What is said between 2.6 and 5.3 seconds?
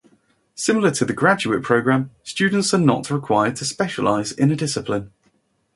are not required to specialize in a discipline.